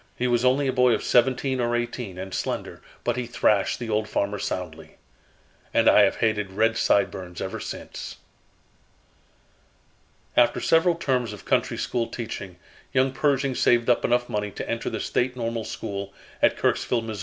He 0.17 0.25
was 0.25 0.43
only 0.43 0.67
a 0.67 0.73
boy 0.73 0.93
of 0.93 1.03
seventeen 1.03 1.59
or 1.61 1.75
eighteen 1.75 2.17
and 2.17 2.33
slender, 2.33 2.81
but 3.03 3.17
he 3.17 3.27
thrashed 3.27 3.77
the 3.77 3.91
old 3.91 4.09
farmer 4.09 4.39
soundly. 4.39 4.97
And 5.75 5.87
I 5.87 6.01
have 6.01 6.15
hated 6.15 6.53
red 6.53 6.75
sideburns 6.75 7.39
ever 7.39 7.59
since." 7.59 8.17
After 10.35 10.59
several 10.59 10.95
terms 10.95 11.33
of 11.33 11.45
country 11.45 11.77
school 11.77 12.07
teaching, 12.07 12.55
young 12.91 13.11
Pershing 13.11 13.53
saved 13.53 13.91
up 13.91 14.03
enough 14.03 14.27
money 14.27 14.49
to 14.49 14.67
enter 14.67 14.89
the 14.89 14.99
State 14.99 15.35
Normal 15.35 15.65
School, 15.65 16.11
at 16.41 16.57
Kirksville, 16.57 17.03
Mo. 17.03 17.13